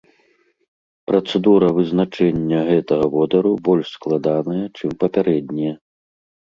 [1.11, 5.73] Працэдура вызначэння гэтага водару больш складаная, чым папярэднія.